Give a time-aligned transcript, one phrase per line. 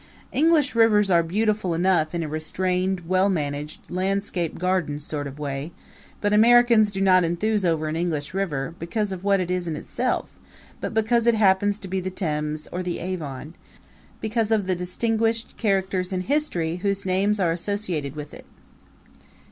[0.31, 5.71] English rivers are beautiful enough in a restrained, well managed, landscape gardened sort of way;
[6.21, 9.75] but Americans do not enthuse over an English river because of what it is in
[9.75, 10.31] itself,
[10.79, 13.53] but because it happens to be the Thames or the Avon
[14.21, 18.47] because of the distinguished characters in history whose names are associated with it.